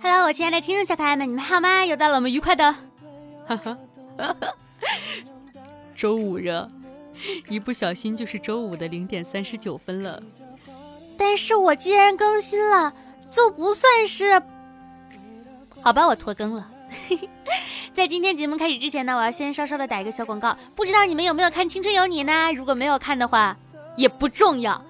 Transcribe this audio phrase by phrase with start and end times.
[0.00, 1.84] Hello，我亲爱的听众小可爱们，你们好吗？
[1.84, 2.72] 又到了我们愉快的，
[3.44, 3.76] 哈哈，
[5.96, 6.70] 周五热，
[7.48, 10.22] 一不小心就是周五的零点三十九分了。
[11.18, 12.92] 但是我既然更新了，
[13.32, 14.40] 就不算是。
[15.80, 16.70] 好吧，我拖更了。
[17.92, 20.56] 在今天节目开始之前呢，我要先稍稍的打一个小广告。
[20.76, 22.52] 不知道你们有没有看《青春有你》呢？
[22.52, 23.56] 如果没有看的话，
[23.96, 24.80] 也不重要。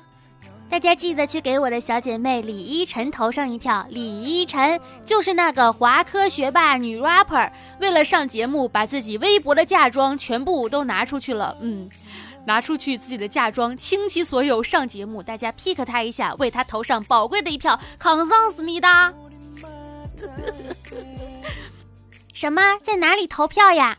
[0.71, 3.87] 大家记得去给我的小姐妹李依晨投上一票。
[3.91, 11.57] 李依晨就是那个华科学霸女 rapper，为了上节目，把自己微薄的嫁妆全部都拿出去了。
[11.61, 11.89] 嗯，
[12.45, 15.23] 拿出去自己的嫁妆，倾其所有上节目。
[15.23, 17.79] 大家 pick 她一下，为她投上宝贵的一票。
[17.99, 19.15] 康桑思密达。
[22.35, 22.61] 什么？
[22.83, 23.97] 在哪里投票呀？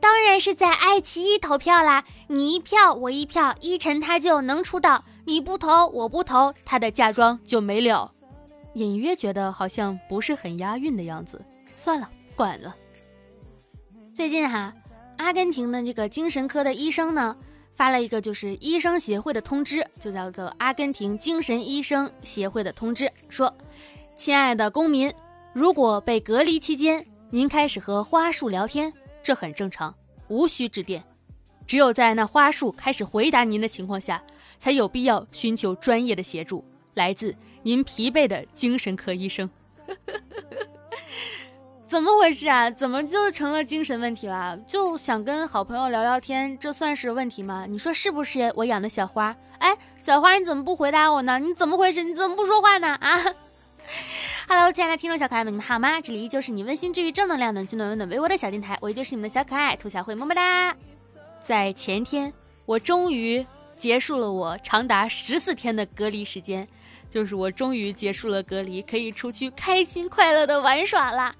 [0.00, 2.04] 当然是在爱奇艺投票啦！
[2.28, 5.04] 你一票，我一票，依晨她就能出道。
[5.26, 8.10] 你不投，我不投，他的嫁妆就没了。
[8.74, 11.40] 隐约觉得好像不是很押韵的样子，
[11.76, 12.74] 算了，管了。
[14.14, 14.74] 最近哈，
[15.16, 17.36] 阿根廷的这个精神科的医生呢，
[17.74, 23.52] 发了一个就是医生协会的通知，就叫做阿根廷精神医生协会的通知，说，
[24.16, 25.12] 亲爱的公民，
[25.52, 29.94] 如果被隔离期间您开始和花束聊天，这很正常，
[30.28, 31.02] 无需致电，
[31.66, 34.22] 只有在那花束开始回答您的情况下。
[34.64, 39.50] 才有必要寻求专业的协助，来自您疲惫的精神科医生。
[41.86, 42.70] 怎么回事啊？
[42.70, 44.56] 怎么就成了精神问题了？
[44.66, 47.66] 就想跟好朋友聊聊天，这算是问题吗？
[47.68, 48.50] 你说是不是？
[48.56, 51.38] 我养的小花，哎，小花你怎么不回答我呢？
[51.38, 52.02] 你怎么回事？
[52.02, 52.88] 你怎么不说话呢？
[52.88, 53.22] 啊
[54.48, 56.00] ？Hello，亲爱的听众小可爱们，你们好吗？
[56.00, 60.74] 这里依旧是你温馨治愈、正能量、暖心暖温暖微我的小电台，我依旧是你们的小可爱兔小慧，么么哒。
[61.44, 62.32] 在前天，
[62.64, 63.44] 我终于。
[63.84, 66.66] 结束了我长达十四天的隔离时间，
[67.10, 71.34] 就是我终于结束了隔离，可以出去开心快乐的玩耍啦。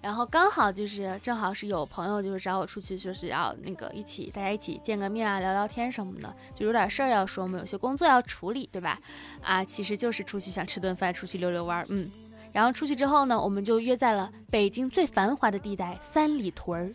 [0.00, 9.00] 然后刚好就是正好是有朋友就是找我出去，就是要那个一起大家一起见个面啊，聊聊天什么的，就有点事儿要说嘛，有些工作要处理，对吧？
[9.42, 12.08] 啊，其实就是出去想吃顿饭，出去溜溜弯儿，嗯。
[12.52, 16.94] 然后出去之后呢，我们就约在了北京最繁华的地带三里屯儿。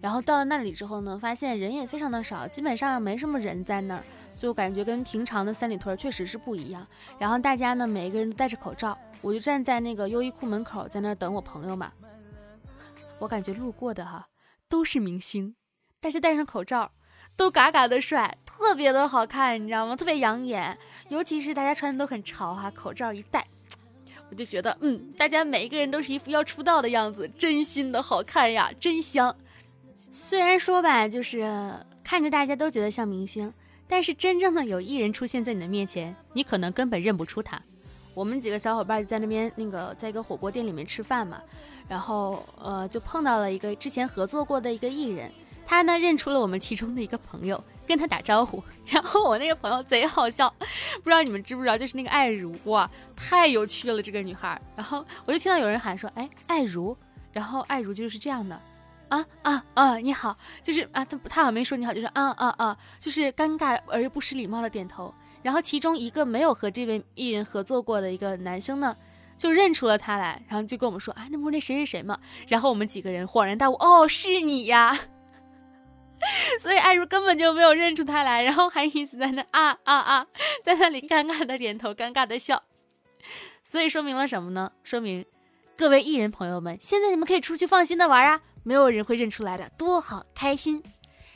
[0.00, 4.02] 然后到了那里之后呢，发现人也非常的少，基本上没什么人在那儿。
[4.40, 6.86] 就感觉跟平常的三里屯确实是不一样，
[7.18, 11.92] 然后大家呢每一个人都戴着口罩，我就站在那个优衣库门口，在那等我朋友嘛。
[13.18, 14.26] 我感觉路过的哈
[14.66, 15.54] 都是明星，
[16.00, 16.90] 大家戴上口罩
[17.36, 19.94] 都嘎嘎的帅，特别的好看，你知道吗？
[19.94, 20.78] 特别养眼，
[21.10, 23.46] 尤其是大家穿的都很潮哈，口罩一戴，
[24.30, 29.36] 我就觉得嗯，大家每一个人都是一副要出道的样子，真心的好看呀，真香。
[30.10, 31.46] 虽然说吧，就是
[32.02, 33.52] 看着大家都觉得像明星。
[33.90, 37.60] 但是真正的有艺人出现在你的面前，你可能根本认不出他。
[38.14, 41.42] 我们几个小伙伴就在那边那个在一个火锅店里面吃饭嘛，
[41.88, 45.30] 然后呃就碰到了一个之前合作过的一个艺人，
[45.66, 48.62] 他呢认出了我们其中的一个朋友，跟他打招呼。
[48.86, 50.48] 然后我那个朋友贼好笑，
[51.02, 54.60] 不知道你们知不知道，就是那个爱如哇，太有趣了这个女孩。
[54.76, 56.96] 然后我就听到有人喊说，哎，爱如，
[57.32, 58.60] 然后爱如就是这样的。
[59.10, 59.96] 啊啊啊！
[59.98, 65.14] 你好，就是啊，他他好像没说你好，就是啊啊啊，就是尴尬而又不失礼貌的点头。
[65.42, 68.96] 然后其中一个没有和这位艺人合作过的一个男生呢，
[69.36, 72.18] 就认出了他来，然后就跟我们说啊，那不是那谁谁谁吗？
[72.48, 74.98] 然后我们几个人恍然大悟，哦，是你呀！
[76.60, 80.26] 所以艾如根本就没有认出他来，然后还一直在那啊啊啊，
[80.62, 82.62] 在那里尴尬的点头，尴尬的笑。
[83.62, 84.70] 所以说明了什么呢？
[84.84, 85.24] 说明
[85.76, 88.42] 各位艺人朋友们，现在你们可以出去放心的玩啊。
[88.62, 90.82] 没有人会认出来的，多好开心！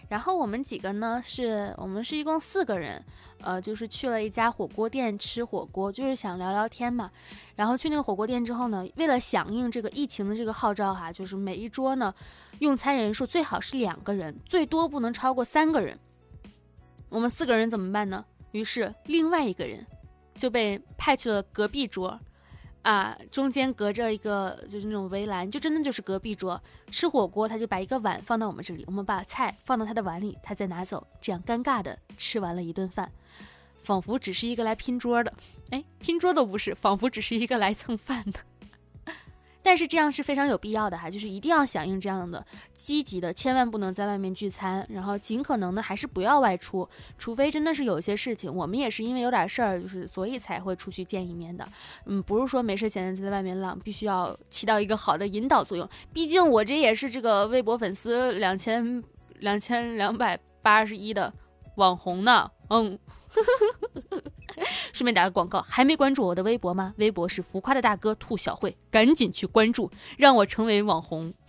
[0.08, 3.02] 然后我们几个呢，是我们是一共四个人，
[3.40, 7.10] 呃，就是去了一家火锅店吃火锅，就是想聊聊天嘛。
[7.56, 12.14] 然后去那个火锅店之后呢，为了响应这个疫情的这个号召哈，就是每一桌呢，
[12.58, 15.98] 用餐人数最好是两个人，最多不能超过三个人。
[17.08, 18.24] 我们四个人怎么办呢？
[18.52, 19.84] 于是另外一个人
[20.34, 22.20] 就被派去了隔壁桌。
[22.84, 33.10] 啊，中间隔着一个就是那种围栏，就真的就是隔壁桌吃火锅，他就把一个碗放到我们这里，我们把菜放到他的碗里，他再拿走，这样尴尬的吃完了一顿饭，
[33.80, 35.32] 仿佛只是一个来拼桌的，
[35.70, 38.38] 哎，拼桌都不是，仿佛只是一个来蹭饭的。
[39.64, 42.44] 但是这样是非常有必要的哈，就是一定要响应这样的
[42.74, 51.66] 积极的，千万不能在外面聚餐，然后尽可能的还是不要外出，除非真的是有些事情，我们也是因为有点事儿，就是所以才会出去见一面的。
[52.04, 55.88] 嗯，不是说没事闲着就在外面浪，必须要起到一个好的引导作用。
[56.12, 59.02] 毕竟我这也是这个微博粉丝两千
[59.38, 61.32] 两千两百八十一的
[61.76, 62.98] 网红呢，嗯。
[64.94, 66.94] 顺便打个广告，还没关注我的微博吗？
[66.98, 71.34] 微博是浮夸的大哥兔小慧，赶紧去关注，让我成为网红。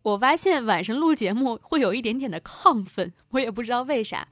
[0.00, 4.26] 我发现晚上录节目会有一点点的亢奋，我也不知道为啥。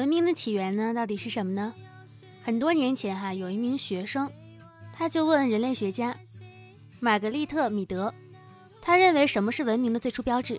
[0.00, 1.74] 文明的起源呢，到底是什么呢？
[2.42, 4.32] 很多年前哈，有一名学生，
[4.94, 6.16] 他就问人类学家
[7.00, 8.14] 玛格丽特·米德，
[8.80, 10.58] 他认为什么是文明的最初标志？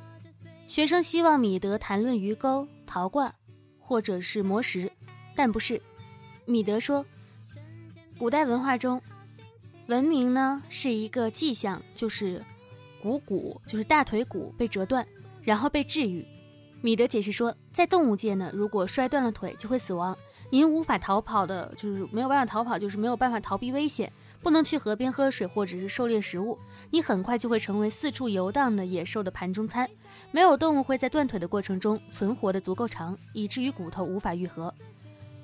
[0.68, 3.34] 学生希望米德谈论鱼钩、陶罐，
[3.80, 4.92] 或者是磨石，
[5.36, 5.82] 但不是。
[6.46, 7.04] 米德说，
[8.20, 9.02] 古代文化中，
[9.88, 12.46] 文明呢是一个迹象，就是
[13.02, 15.04] 股骨，就是大腿骨被折断，
[15.42, 16.24] 然后被治愈。
[16.84, 20.18] 米德解释说，在动物界呢，如果摔断了腿就会死亡。
[20.50, 24.12] 您无法逃跑的，就是没有办法逃跑，就是没有办法逃避危险，
[24.42, 26.58] 不能去河边喝水或者是狩猎食物。
[26.90, 29.88] 你很快就会成为四处游荡的野兽的盘中餐。
[30.32, 34.74] 没有动物会在断腿的过程中存活的足够长，以至于骨头无法愈合。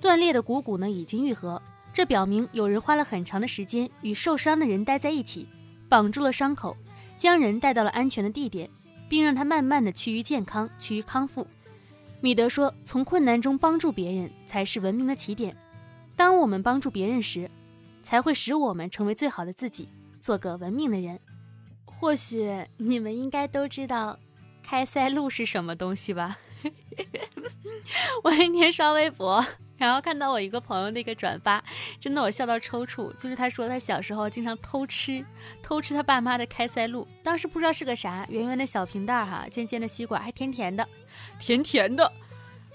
[0.02, 1.62] 断裂的股骨呢已经愈合，
[1.94, 5.48] 这表明有人花了很长的时间与受伤的人待在一起，
[5.88, 6.76] 绑住了伤口，
[7.16, 8.70] 将人带到了安全的地点。
[9.10, 11.48] 并让他慢慢的趋于健康，趋于康复。
[12.20, 15.56] 米德说：“从困难中帮助别人才是文明的起点。
[16.16, 17.50] 当我们帮助别人时，
[18.02, 19.88] 才会使我们成为最好的自己，
[20.20, 21.20] 做个文明的人。”
[21.86, 24.18] 或许你们应该都知道，
[24.64, 26.38] 开塞露是什么东西吧？
[28.24, 29.46] 我那天刷微博。
[29.78, 31.64] 然后看到我一个朋友的一个转发，
[32.00, 33.14] 真的我笑到抽搐。
[33.18, 35.24] 就是他说他小时候经常偷吃，
[35.62, 37.08] 偷吃他爸妈的开塞露。
[37.24, 40.88] 当时不知道是个啥，圆圆的小瓶袋哈，尖尖的吸管，还甜甜的，
[41.40, 42.12] 甜甜的。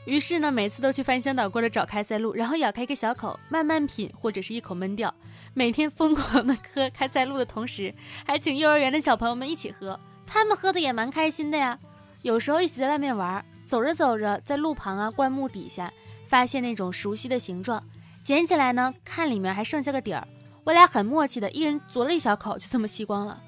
[0.04, 5.12] 于是呢，每次都去翻箱倒柜的找开塞露，然后咬开一个小口，慢慢品，或者是一口闷掉。
[5.54, 7.94] 每天疯狂的喝开塞露的同时，
[8.26, 11.78] 还请幼儿园的小朋友们一起喝，他们喝的也蛮开心的呀。
[12.22, 15.92] 有时候一起在外面玩，走着走着，在路旁啊，灌木底下。
[16.32, 17.84] 发现那种熟悉的形状，
[18.22, 20.26] 捡起来呢，看里面还剩下个底儿。
[20.64, 23.38] 我俩很默契的，一人啄了一小口，就这么吸光了。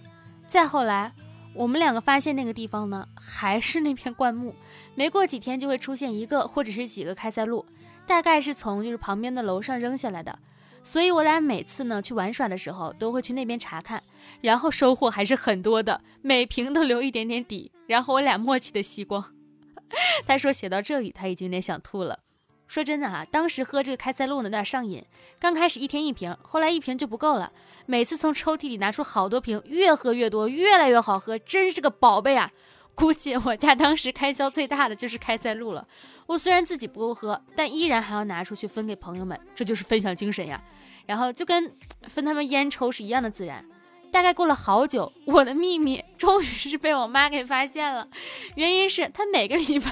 [0.46, 1.10] 再后来，
[1.54, 4.54] 我们两个发现那个地方呢，还是那片灌木。
[4.94, 7.64] 没过几天就会出现一个或者是几个开塞露，
[8.06, 10.38] 大概是从就是旁边的楼上扔下来的。
[10.82, 14.02] 所以我俩每次呢去玩耍的时候，都会去那边查看，
[14.42, 19.24] 然后收获还是很多的，每瓶都留一点点底，然后我俩默契的吸光。
[20.28, 22.18] 他说写到这里，他已经有点想吐了。
[22.66, 25.04] 说真的哈，当时喝这个开塞露呢有点上瘾，
[25.38, 27.52] 刚开始一天一瓶，后来一瓶就不够了。
[27.86, 32.50] 每次从抽屉里拿出好多瓶，越喝越多，越来越好喝，真是个宝贝啊！
[32.94, 35.86] 估计我家当时开销最大的就是开塞露了。
[36.26, 40.62] 我虽然自己不够喝，但依然还要拿出去分给朋友们，这就是分享精神呀。
[41.06, 41.76] 然后就跟
[42.08, 43.62] 分他们烟抽是一样的自然。
[44.10, 48.08] 大概过了好久，我的秘密终于是被我妈给发现了，
[48.54, 49.90] 原因是她每个礼拜。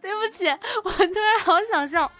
[0.00, 0.48] 对不起，
[0.84, 2.10] 我突然好想笑。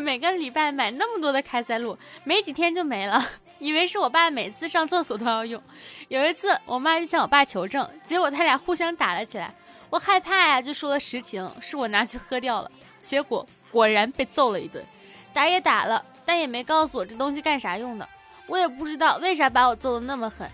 [0.00, 3.24] 每个礼拜买那么多的开塞露，没几天就没了，
[3.58, 5.62] 以为是我爸每次上厕所都要用。
[6.08, 9.54] 有一次，我妈就向我爸求证，结果他俩互相打了起来。
[9.90, 12.70] 我害怕呀，就说了实情，是我拿去喝掉了。
[13.00, 14.84] 结果果然被揍了一顿，
[15.32, 18.08] 打也打了，但也没告诉我这东西干啥用的。
[18.46, 20.50] 我也不知道为啥把我揍得那么狠。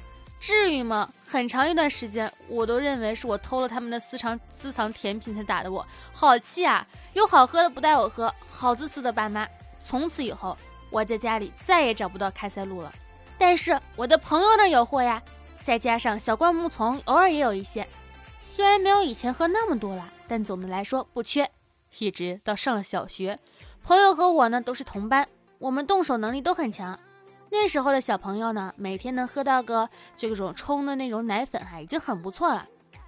[0.47, 1.13] 至于吗？
[1.27, 6.87] 很长一段时间，我都认为是我偷了他们的私藏私藏甜品才打的我，好气啊！
[7.15, 9.45] 有好喝的不带我喝，好自私的爸妈。
[9.83, 10.57] 从此以后，
[10.89, 12.95] 我在家里再也找不到开塞露了。
[13.37, 15.21] 但是我的朋友那有货呀，
[15.65, 17.85] 再加上小灌木丛偶尔也有一些，
[18.39, 21.51] 虽然没有以前喝那么多了，但总的来说不缺。
[21.99, 23.41] 一直到上了小学，
[23.83, 25.27] 朋友和我呢都是同班，
[25.59, 26.97] 我们动手能力都很强。
[27.51, 32.67] 那时候的小朋友呢，每天能喝到个这种冲的那种奶粉哈，已经很不错了。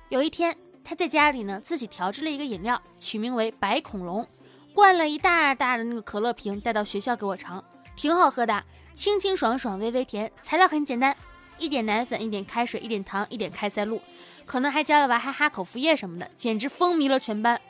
[0.09, 4.27] 有一天，他在家里呢自己调制了一个饮料，取名为白恐龙，
[4.73, 7.63] 灌了一大大的那个可乐瓶带到学校给我尝，
[7.97, 8.65] 挺好喝的，
[8.95, 10.31] 清清爽爽，微微甜。
[10.41, 11.15] 材料很简单，
[11.59, 14.01] 一点奶粉，一点开水，一点糖，一点开塞露，
[14.47, 17.61] 可能还加了娃哈哈口服液什么的，简直风靡了全班。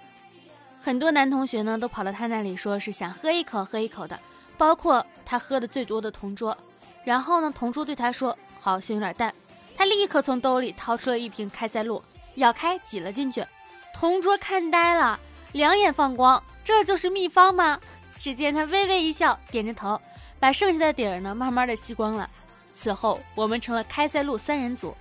[0.80, 4.20] 很多男同学呢都跑到他那里，说是想喝一口，喝一口的。
[4.56, 6.56] 包括他喝的最多的同桌，
[7.04, 9.32] 然后呢，同桌对他说：“好像有点淡。”
[9.76, 12.02] 他立刻从兜里掏出了一瓶开塞露，
[12.36, 13.46] 咬开挤了进去。
[13.92, 15.20] 同桌看呆了，
[15.52, 17.78] 两眼放光，这就是秘方吗？
[18.18, 20.00] 只见他微微一笑，点着头，
[20.40, 22.28] 把剩下的底儿呢慢慢的吸光了。
[22.74, 24.96] 此后，我们成了开塞露三人组。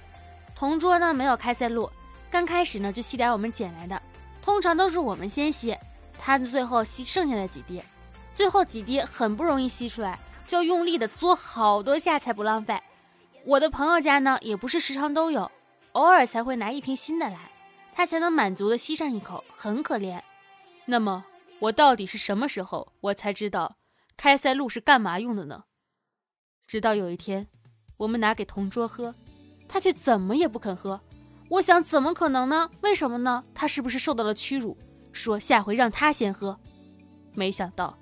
[0.53, 1.89] 同桌呢没有开塞露，
[2.29, 4.01] 刚开始呢就吸点我们捡来的。
[4.41, 5.73] 通常都是我们先吸，
[6.19, 7.81] 他最后吸剩下的几滴，
[8.37, 12.79] 最后几滴很不容易吸出来，就要用力的嘬好多下才不浪费。
[13.43, 15.49] 我的朋友家呢，也不是时常都有，
[15.93, 17.51] 偶尔才会拿一瓶新的来，
[17.95, 20.21] 他才能满足的吸上一口，很可怜。
[20.85, 21.25] 那么
[21.57, 23.75] 我到底是什么时候，我才知道
[24.15, 25.63] 开塞露是干嘛用的呢？
[26.67, 27.47] 直到有一天，
[27.97, 29.15] 我们拿给同桌喝，
[29.67, 31.01] 他却怎么也不肯喝。
[31.49, 32.69] 我想，怎么可能呢？
[32.81, 33.43] 为什么呢？
[33.55, 34.77] 他是不是受到了屈辱？
[35.11, 36.59] 说下回让他先喝。
[37.33, 37.97] 没想到，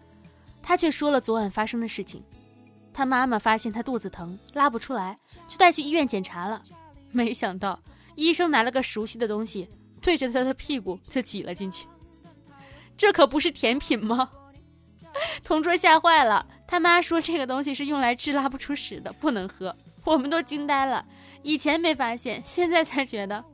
[0.67, 2.23] 他却说了昨晚发生的事情。
[2.91, 5.15] 他妈妈发现他肚子疼，拉不出来，
[5.47, 6.63] 就带去医院检查了。
[7.11, 7.79] 没想到，
[8.15, 9.69] 医生拿了个熟悉的东西，
[10.01, 11.85] 对着他的屁股就挤了进去。
[12.97, 14.31] 这可不是甜品吗？
[15.43, 16.47] 同桌吓坏了。
[16.67, 19.75] 他妈说这个东西是用来治拉不出屎的，不能喝。
[20.03, 21.05] 我们都惊呆了。
[21.43, 23.45] 以前没发现，现在才觉得，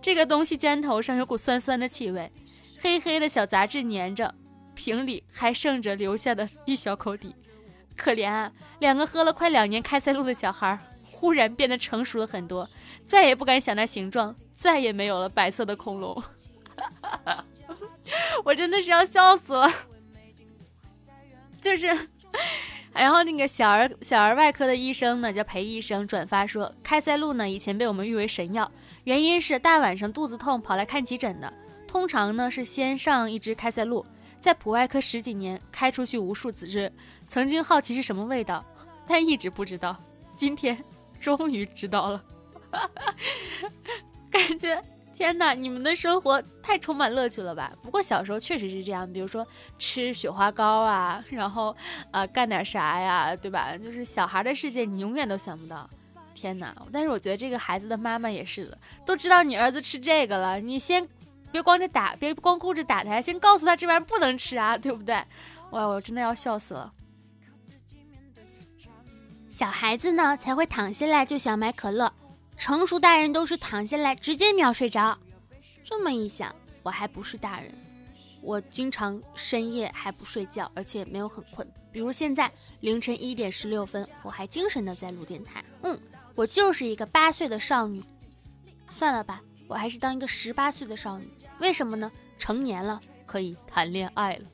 [0.00, 2.30] 这个东西尖头上有股酸酸的气味，
[2.78, 4.32] 黑黑的小杂质粘着，
[4.80, 7.36] 瓶里还剩着留下的一小口底。
[7.94, 10.78] 可怜啊，两个喝了快两年开塞露的小孩，
[11.10, 12.66] 忽然变得成熟了很多，
[13.04, 16.22] 再也不敢想那形状，再也没有了白色的恐龙。
[18.42, 19.70] 我真的是要笑死了，
[21.60, 21.86] 就是。
[22.92, 28.70] 然后那个小儿小儿外科的医生呢，叫裴医生，转发说开塞露呢以前被我们誉为神药，
[29.04, 31.52] 原因是大晚上肚子痛跑来看急诊的，
[31.86, 34.04] 通常呢是先上一支开塞露，
[34.40, 36.90] 在普外科十几年开出去无数支，
[37.28, 38.64] 曾经好奇是什么味道，
[39.06, 39.96] 但一直不知道，
[40.34, 40.82] 今天
[41.20, 42.24] 终于知道了，
[44.30, 44.82] 感觉。
[45.14, 47.70] 天哪，你们的生活太充满乐趣了吧？
[47.82, 49.46] 不过小时候确实是这样，比如说
[49.78, 51.76] 吃雪花糕啊，然后
[52.10, 53.76] 呃干点啥呀，对吧？
[53.76, 55.88] 就是小孩的世界，你永远都想不到。
[56.34, 56.74] 天哪！
[56.90, 61.06] 但是我觉得这个孩子的妈妈也是的，都知道你儿子吃这个了，你先
[61.52, 65.14] 别光着打，别光顾着打他，先告诉他这玩意儿不能吃啊，对不对？
[65.70, 66.92] 哇，我真的要笑死了。
[69.50, 72.12] 小孩子呢才会躺下来就想买可乐。
[72.56, 75.18] 成熟大人都是躺下来直接秒睡着，
[75.82, 77.72] 这么一想，我还不是大人，
[78.42, 81.66] 我经常深夜还不睡觉，而且没有很困。
[81.90, 85.64] 比如现在凌晨一点十六分，我还精神的在录电台。
[85.82, 85.98] 嗯，
[86.34, 88.04] 我就是一个八岁的少女。
[88.92, 91.32] 算了吧，我还是当一个十八岁的少女。
[91.60, 92.10] 为什么呢？
[92.36, 94.44] 成年了，可以谈恋爱了。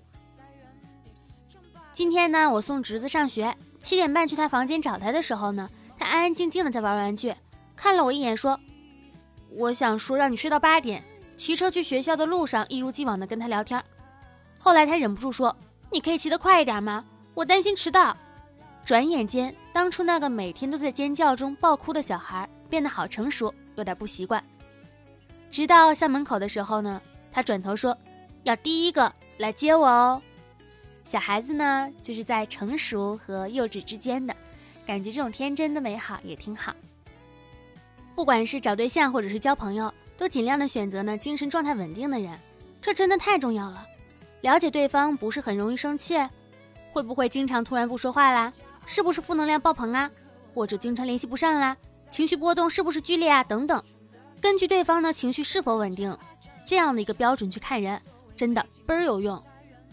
[1.94, 7.34] 今天呢，我送侄子上学，七点半去他房间找他的时候呢，他安安静静的在玩玩具。
[7.74, 8.60] 看了我一眼，说
[9.56, 11.02] ：“我想说让你睡到八点，
[11.34, 13.82] 骑车去学校的路上，一如既往的跟他聊天。
[14.58, 15.56] 后来他忍不住说
[15.90, 17.02] ：‘你可以骑得快一点吗？
[17.32, 18.14] 我担心迟到。’
[18.84, 24.44] 转眼间，当初那个每天都在尖叫中爆哭的小孩，变得好成熟，有点不习惯。
[25.50, 27.00] 直到校门口的时候呢，
[27.32, 27.96] 他转头说
[28.44, 30.22] ：‘要第一个来接我哦。’
[31.04, 34.34] 小孩子呢，就是在成熟和幼稚之间的，
[34.84, 36.74] 感觉这种天真的美好也挺好。”
[38.14, 42.38] 不管是找对象或者是交朋友，都尽量的选择呢精神状态稳定的人，
[42.80, 43.86] 这真的太重要了。
[44.40, 46.14] 了解对方不是很容易生气，
[46.92, 48.52] 会不会经常突然不说话啦？
[48.86, 50.10] 是不是负能量爆棚啊？
[50.54, 51.76] 或者经常联系不上啦？
[52.08, 53.44] 情绪波动是不是剧烈啊？
[53.44, 53.82] 等等，
[54.40, 56.16] 根据对方呢情绪是否稳定，
[56.66, 58.00] 这样的一个标准去看人，
[58.36, 59.42] 真的倍儿有用。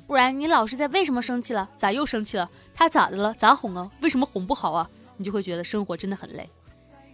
[0.05, 1.69] 不然你老是在为什么生气了？
[1.77, 2.49] 咋又生气了？
[2.75, 3.33] 他咋的了？
[3.35, 3.89] 咋哄啊？
[4.01, 4.89] 为什么哄不好啊？
[5.15, 6.47] 你就会觉得生活真的很累。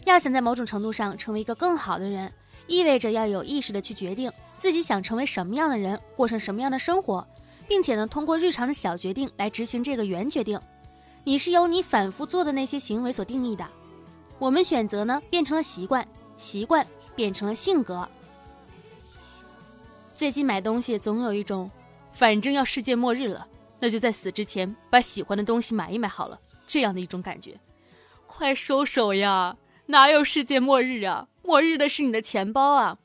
[0.05, 2.31] 要想在某种程度上成为一个更好的人，
[2.67, 7.25] 意味着要有意识的去决定自己想成为什么样的人，过上什么样的生活，
[7.67, 10.59] 并且呢，通过日常的小决定来执行这个原决定。
[11.23, 13.67] 你是由你反复做的那些行为所定义的。
[14.39, 16.07] 我们选择呢，变成了习惯，
[16.37, 16.85] 习惯
[17.19, 18.07] 变成了性格。
[20.15, 21.69] 最近买东西总有一种，
[22.13, 23.45] 反正要世界末日了，
[23.77, 27.59] 那就在死之前把喜欢的东西买一买好了，这样的一种感觉。
[28.25, 29.57] 快收手呀！
[29.87, 31.27] 哪有世界末日啊？
[31.43, 32.99] 末日的是你的钱包啊！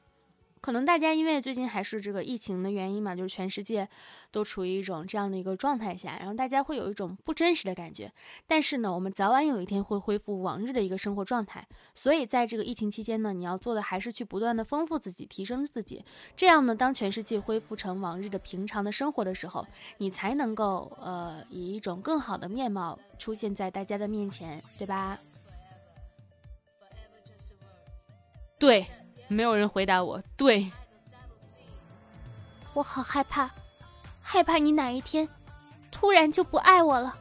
[0.65, 3.87] 可能大家因为最近还是这个疫情的原因嘛，就是全世界
[4.31, 8.11] 都处于一种这样的一个状态下，然后大家会有一种不真实的感觉。
[8.47, 11.69] 但是呢，我们早晚有一天会恢复往日的一个生活状态。
[11.95, 16.03] 所以在这个疫情期间呢，你要做的还是去不断的丰富自己，提升自己。
[16.35, 19.67] 这样呢，当全世界恢复成往日的平常的生活的时候，
[19.99, 25.19] 你才能够呃以一种更好的面貌出现在大家的面前，对吧？
[28.59, 28.87] 对，
[29.29, 30.23] 没有人回答我。
[30.37, 30.71] 对，
[32.73, 33.51] 我好害怕，
[34.21, 35.29] 害怕你哪一天
[35.91, 37.17] 突然就不爱我了。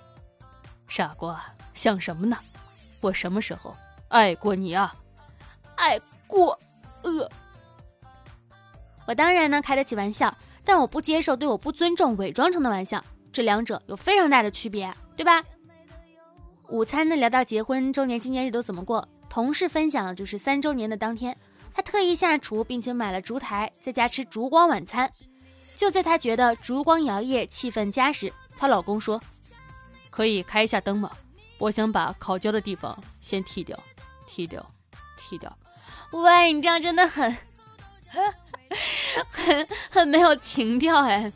[0.88, 1.44] 傻瓜，
[1.74, 2.38] 想什么呢？
[3.02, 3.76] 我什么时候
[4.10, 4.96] 爱过你啊？
[5.76, 6.58] 爱过，
[7.02, 7.30] 呃，
[9.06, 15.44] 我当然能开得起玩笑，但我不接受对我不尊重伪装成的玩笑，这两者有非常大的区别，对吧？
[16.70, 21.36] 午餐呢聊到结婚周年纪念日都怎么过，同事分享的就是三周年的当天，
[21.74, 25.12] 他特意下厨，并且买了烛台，在家吃烛光晚餐。
[25.76, 29.20] 就在她觉得烛光摇曳，气氛佳时，她老公说
[30.12, 31.12] ：“可以开一下灯吗？
[31.58, 33.78] 我想把烤焦的地方先剃掉，
[34.28, 34.66] 剃掉，
[35.18, 35.58] 剃掉。”
[36.12, 37.36] 喂，你这样真的很。
[39.30, 41.32] 很很没有情调哎，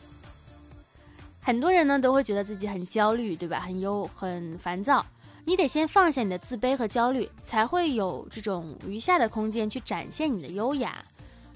[1.41, 3.59] 很多人呢都会觉得自己很焦虑，对吧？
[3.59, 5.03] 很忧很烦躁。
[5.47, 11.01] 你得先放下你的自卑和焦虑，才会有这种余下的空间去展现你的优雅。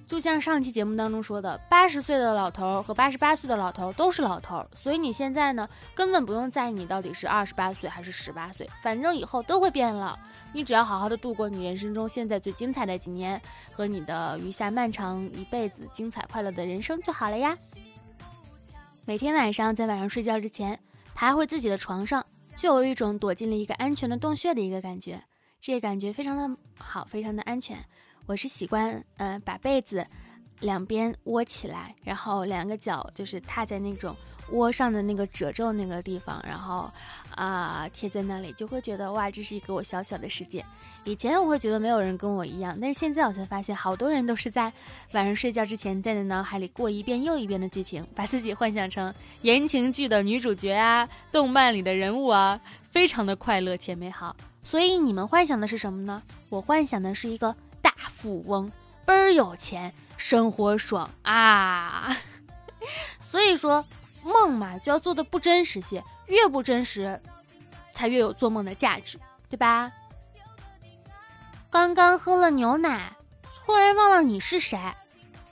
[0.08, 10.18] 就像上期节目当中说的，八十岁的老头和八十八岁的老头都是老头，所以你现在呢根本不用在意你到底是二十八岁还是十八岁，反正以后都会变老。
[10.54, 13.42] 你只要好好的度过你人生中现在最精彩的几年
[13.74, 17.58] 和你的余下漫长一辈子精彩快乐的人生就好了呀。
[19.04, 20.80] 每天晚上在晚上睡觉之前，
[21.14, 22.26] 爬回自己的床上，
[22.62, 25.20] 就有一种躲进了一个安全的洞穴的一个感觉，
[25.60, 27.76] 这个感觉非常的好，非常的安全。
[28.28, 30.06] 我是喜欢，呃，把被子
[30.60, 34.16] 两边窝起来，然后两个脚就是踏在那种。
[34.52, 36.92] 窝上的那个褶皱那个地方，然后
[37.36, 40.66] 啊贴在那里，就会觉得哇，这是一个我小小的世界。
[41.04, 44.72] 以前我会觉得没有人跟我一样，但是现在我才发现，好多人都是在
[45.14, 52.60] 晚上睡觉之前，在你脑海里过一遍又一遍的剧情，把自己幻想成言情剧的女主角啊，动漫里的人物啊，
[52.92, 54.36] 非常的快乐且美好。
[54.64, 56.22] 所以你们幻想的是什么呢？
[56.50, 58.72] 我幻想的是一个大富翁，
[59.06, 62.16] 倍儿有钱，生活爽啊。
[63.22, 63.84] 所以说。
[64.24, 67.20] 梦嘛，就要做的不真实些，越不真实，
[67.92, 69.92] 才越有做梦的价值，对吧？
[71.70, 73.14] 刚刚喝了牛奶，
[73.66, 74.78] 突然忘了你是谁，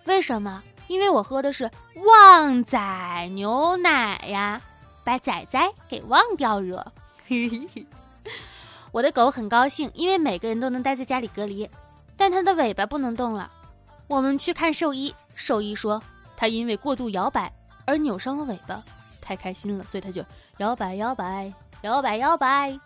[0.06, 0.62] 为什么？
[0.88, 4.62] 因为我喝的是旺仔牛奶呀，
[5.04, 6.86] 把仔仔给忘掉惹。
[8.92, 11.70] 我的狗很高兴，因为每个人都能待在家里隔离，
[12.18, 13.52] 但它的尾巴不能动了。
[14.08, 16.02] 我们去看兽医，兽医说
[16.36, 17.54] 它因为过度摇摆。
[17.90, 18.84] 而扭伤了尾巴，
[19.20, 20.24] 太开心了，所以他就
[20.58, 22.80] 摇摆摇摆摇摆摇摆。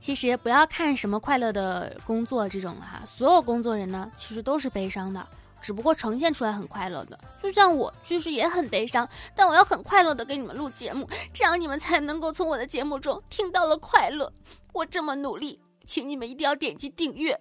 [0.00, 5.24] 其实不要看什么快乐的工作这种哈，所有工作人呢其实都是悲伤的，
[5.62, 7.18] 只不过呈现出来很快乐的。
[7.42, 14.30] 就像我其实也很悲伤，但我要很快乐的给你们录节目，这样你们才能够从我的节目中听到了快乐。
[14.72, 17.40] 我这么努力，请你们一定要点击订阅。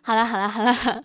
[0.00, 1.02] 好了好了好了。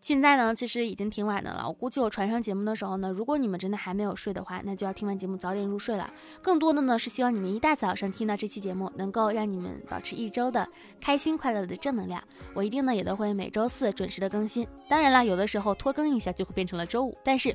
[0.00, 1.68] 现在呢，其实已经挺晚的了。
[1.68, 6.10] 我估计我传上节目的时候呢，如果你们真的还没有睡的话，那就要听完节目早点入睡了。
[6.40, 10.66] 更多的呢，是希望你们一大早上听到这期节目，能够让你们保持一周的
[11.02, 12.22] 开心快乐的正能量。
[12.54, 14.66] 我一定呢，也都会每周四准时的更新。
[14.88, 17.54] 当然了，有的时候拖更一下就会变成了周五，但是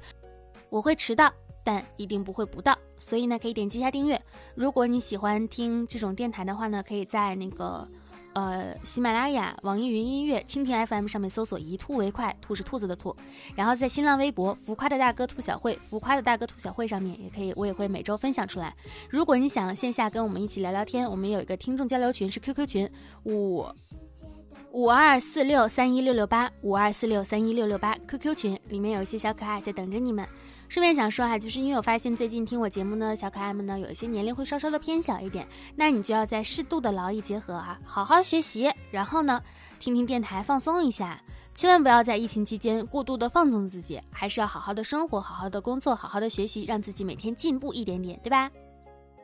[0.69, 2.77] 我会迟到，但一定不会不到。
[2.99, 4.21] 所以呢，可以点击一下订阅。
[4.53, 7.87] 如果你喜欢听这种电台的话呢，可以在那个。
[8.35, 13.15] 呃，喜马拉雅、网易云音乐、蜻蜓 FM 上面搜索“一兔为快”，兔是兔子的兔。
[13.55, 18.75] 然后在新浪微博“浮夸的大哥兔小慧”，浮夸的大哥兔小慧上面也可以，我也会每周分享出来。
[19.09, 22.89] 如果你想线下跟我们一起聊聊天，我们有一个听众交流群，是 QQ 群
[23.23, 23.65] 五
[24.71, 30.27] 五二四六三一六六八五二四六三一六六八 QQ 群，里面有一些小可爱在等着你们。
[30.67, 39.41] 顺便想说哈，就是因为我发现最近听我节目呢，小可爱们呢有一些年龄会稍稍的偏小一点，那你就要在适度的劳逸结合啊，好好学习，然后呢
[39.79, 41.21] 听听电台放松一下，
[41.53, 48.51] 千万不要在疫情期间过度的放纵自己，还是要好好的生活，好好的工作，好好的学习，让自己每天进步一点点，对吧？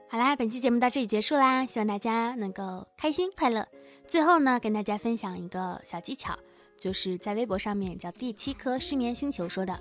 [0.09, 3.67] 好啦，本期节目到这里结束啦，希望大家能够开心快乐。
[4.07, 6.37] 最后呢，跟大家分享一个小技巧，
[6.77, 9.79] 就是在微博上面叫第七颗失眠星球说的。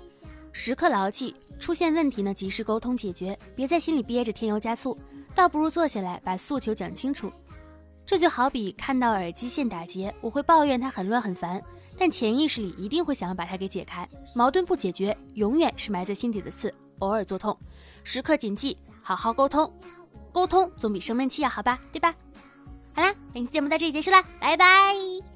[0.51, 4.97] 时刻牢记，出现问题呢，及时沟通解决，别在心里憋着添油加醋，
[5.33, 7.31] 倒不如坐下来把诉求讲清楚。
[8.05, 11.61] 这就好比看到耳机线打结，我会抱怨它很乱很烦，
[11.97, 14.07] 但潜意识里一定会想要把它给解开。
[14.35, 17.57] 矛盾不解决，永远是埋在心底的刺，偶尔作痛。
[18.03, 19.71] 时刻谨记，好好沟通，
[20.33, 22.13] 沟通总比生闷气要好吧，对吧？
[22.93, 25.30] 好啦，本期节目到这里结束啦，拜拜。